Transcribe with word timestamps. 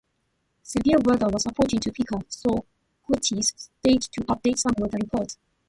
Severe 0.63 0.97
weather 1.01 1.27
was 1.27 1.45
approaching 1.45 1.79
Topeka, 1.79 2.19
so 2.27 2.65
Kurtis 3.07 3.53
stayed 3.55 4.01
to 4.01 4.21
update 4.21 4.57
some 4.57 4.73
weather 4.79 4.97
reports. 4.99 5.37